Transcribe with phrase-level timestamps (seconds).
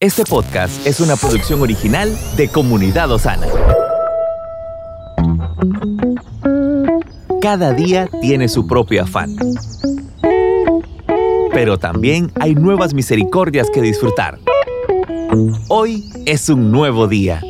[0.00, 3.48] Este podcast es una producción original de Comunidad Osana.
[7.42, 9.34] Cada día tiene su propio afán.
[11.52, 14.38] Pero también hay nuevas misericordias que disfrutar.
[15.66, 17.42] Hoy es un nuevo día.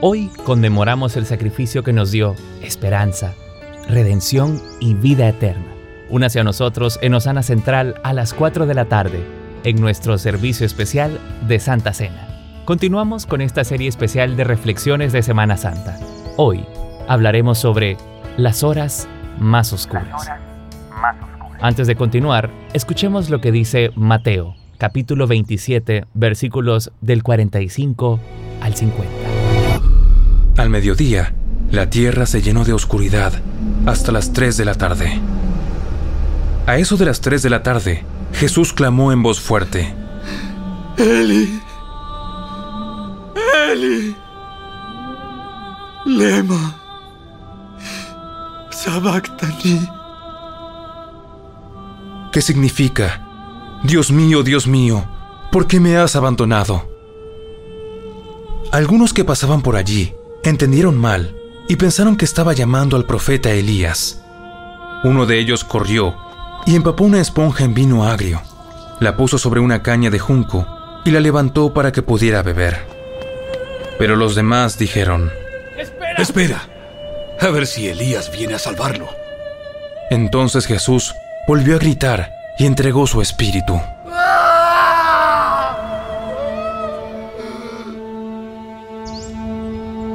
[0.00, 3.34] Hoy conmemoramos el sacrificio que nos dio esperanza,
[3.88, 5.71] redención y vida eterna.
[6.12, 9.24] Únase a nosotros en Osana Central a las 4 de la tarde,
[9.64, 11.18] en nuestro servicio especial
[11.48, 12.28] de Santa Cena.
[12.66, 15.98] Continuamos con esta serie especial de reflexiones de Semana Santa.
[16.36, 16.66] Hoy
[17.08, 17.96] hablaremos sobre
[18.36, 19.08] las horas
[19.40, 20.28] más oscuras.
[21.62, 28.20] Antes de continuar, escuchemos lo que dice Mateo, capítulo 27, versículos del 45
[28.60, 29.10] al 50.
[30.58, 31.32] Al mediodía,
[31.70, 33.32] la tierra se llenó de oscuridad
[33.86, 35.22] hasta las 3 de la tarde.
[36.66, 39.92] A eso de las 3 de la tarde, Jesús clamó en voz fuerte.
[40.96, 41.60] Eli,
[43.72, 44.16] Eli,
[46.06, 46.76] lema,
[48.70, 49.88] sabactani.
[52.32, 53.26] ¿Qué significa?
[53.82, 55.04] Dios mío, Dios mío,
[55.50, 56.88] ¿por qué me has abandonado?
[58.70, 61.34] Algunos que pasaban por allí entendieron mal
[61.68, 64.22] y pensaron que estaba llamando al profeta Elías.
[65.04, 66.14] Uno de ellos corrió
[66.66, 68.40] y empapó una esponja en vino agrio.
[69.00, 70.66] La puso sobre una caña de junco
[71.04, 72.86] y la levantó para que pudiera beber.
[73.98, 75.32] Pero los demás dijeron,
[75.76, 76.22] Espera.
[76.22, 76.62] Espera,
[77.40, 79.08] a ver si Elías viene a salvarlo.
[80.10, 81.14] Entonces Jesús
[81.48, 83.80] volvió a gritar y entregó su espíritu.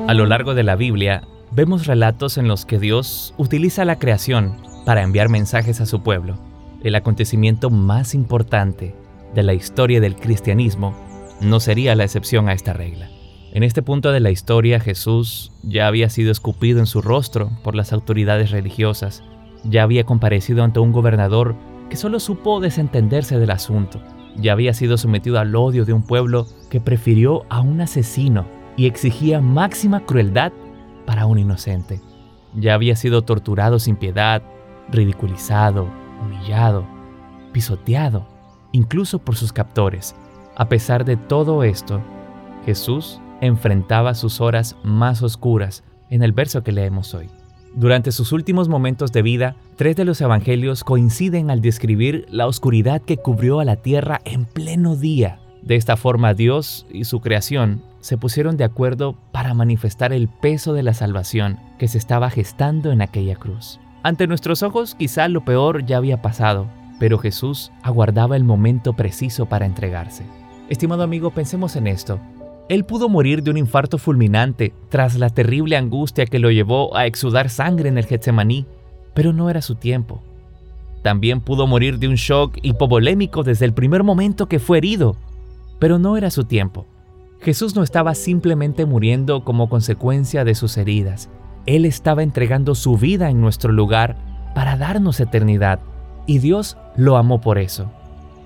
[0.07, 4.55] A lo largo de la Biblia, vemos relatos en los que Dios utiliza la creación
[4.87, 6.37] para enviar mensajes a su pueblo.
[6.81, 8.95] El acontecimiento más importante
[9.35, 10.95] de la historia del cristianismo
[11.41, 13.09] no sería la excepción a esta regla.
[13.51, 17.75] En este punto de la historia Jesús ya había sido escupido en su rostro por
[17.75, 19.25] las autoridades religiosas,
[19.65, 21.57] ya había comparecido ante un gobernador
[21.89, 23.99] que solo supo desentenderse del asunto,
[24.37, 28.45] ya había sido sometido al odio de un pueblo que prefirió a un asesino
[28.77, 30.53] y exigía máxima crueldad
[31.05, 31.99] para un inocente.
[32.55, 34.41] Ya había sido torturado sin piedad,
[34.91, 35.87] ridiculizado,
[36.21, 36.85] humillado,
[37.51, 38.27] pisoteado,
[38.71, 40.15] incluso por sus captores.
[40.55, 42.01] A pesar de todo esto,
[42.65, 47.29] Jesús enfrentaba sus horas más oscuras en el verso que leemos hoy.
[47.75, 53.01] Durante sus últimos momentos de vida, tres de los evangelios coinciden al describir la oscuridad
[53.01, 55.39] que cubrió a la tierra en pleno día.
[55.61, 60.73] De esta forma Dios y su creación se pusieron de acuerdo para manifestar el peso
[60.73, 63.79] de la salvación que se estaba gestando en aquella cruz.
[64.03, 66.67] Ante nuestros ojos quizá lo peor ya había pasado,
[66.99, 70.23] pero Jesús aguardaba el momento preciso para entregarse.
[70.69, 72.19] Estimado amigo, pensemos en esto.
[72.69, 77.05] Él pudo morir de un infarto fulminante tras la terrible angustia que lo llevó a
[77.05, 78.65] exudar sangre en el Getsemaní,
[79.13, 80.21] pero no era su tiempo.
[81.01, 85.15] También pudo morir de un shock hipovolémico desde el primer momento que fue herido,
[85.79, 86.85] pero no era su tiempo.
[87.39, 91.29] Jesús no estaba simplemente muriendo como consecuencia de sus heridas,
[91.67, 94.15] Él estaba entregando su vida en nuestro lugar
[94.55, 95.79] para darnos eternidad,
[96.25, 97.91] y Dios lo amó por eso.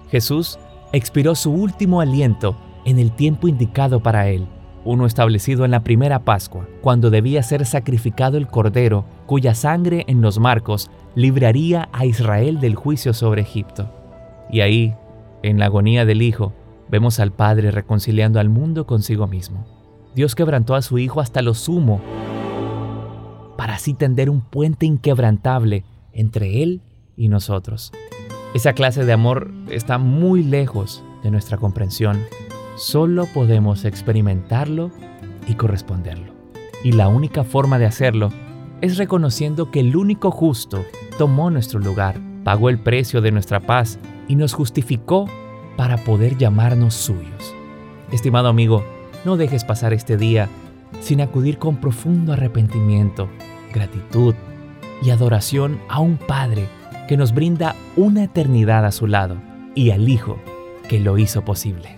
[0.09, 0.58] Jesús
[0.92, 4.48] expiró su último aliento en el tiempo indicado para él,
[4.84, 10.22] uno establecido en la primera Pascua, cuando debía ser sacrificado el Cordero, cuya sangre en
[10.22, 13.88] los marcos libraría a Israel del juicio sobre Egipto.
[14.52, 14.96] Y ahí,
[15.44, 16.53] en la agonía del Hijo,
[16.90, 19.64] vemos al Padre reconciliando al mundo consigo mismo.
[20.16, 22.02] Dios quebrantó a su Hijo hasta lo sumo,
[23.62, 25.84] para así tender un puente inquebrantable
[26.14, 26.82] entre Él
[27.16, 27.92] y nosotros.
[28.56, 32.22] Esa clase de amor está muy lejos de nuestra comprensión
[32.76, 34.90] Solo podemos experimentarlo
[35.48, 36.34] y corresponderlo.
[36.84, 38.30] Y la única forma de hacerlo
[38.82, 40.84] es reconociendo que el único justo
[41.20, 45.28] tomó nuestro lugar, pagó el precio de nuestra paz y nos justificó
[45.78, 47.53] para poder llamarnos suyos.
[48.12, 48.84] Estimado amigo,
[49.24, 50.50] no dejes pasar este día
[51.00, 53.30] sin acudir con profundo arrepentimiento,
[53.72, 54.35] gratitud
[55.02, 56.68] y adoración a un Padre
[57.08, 59.38] que nos brinda una eternidad a su lado
[59.76, 60.40] y al Hijo
[60.88, 61.97] que lo hizo posible.